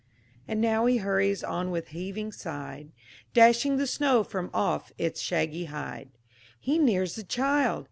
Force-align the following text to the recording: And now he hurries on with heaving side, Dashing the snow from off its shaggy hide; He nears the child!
And 0.47 0.59
now 0.59 0.87
he 0.87 0.97
hurries 0.97 1.43
on 1.43 1.69
with 1.69 1.89
heaving 1.89 2.31
side, 2.31 2.91
Dashing 3.35 3.77
the 3.77 3.85
snow 3.85 4.23
from 4.23 4.49
off 4.51 4.91
its 4.97 5.21
shaggy 5.21 5.65
hide; 5.65 6.09
He 6.59 6.79
nears 6.79 7.13
the 7.13 7.23
child! 7.23 7.79